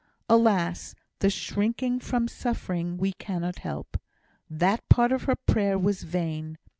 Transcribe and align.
Alas! 0.27 0.95
the 1.19 1.29
shrinking 1.29 1.99
from 1.99 2.27
suffering 2.27 2.97
we 2.97 3.13
cannot 3.19 3.59
help. 3.59 4.01
That 4.49 4.81
part 4.89 5.11
of 5.11 5.25
her 5.25 5.35
prayer 5.35 5.77
was 5.77 6.01
vain. 6.01 6.57